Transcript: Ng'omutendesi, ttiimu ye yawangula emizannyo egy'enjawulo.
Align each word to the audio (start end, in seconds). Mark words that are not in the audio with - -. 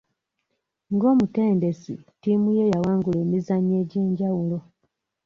Ng'omutendesi, 0.93 1.93
ttiimu 2.07 2.49
ye 2.57 2.71
yawangula 2.73 3.17
emizannyo 3.25 3.75
egy'enjawulo. 3.83 4.57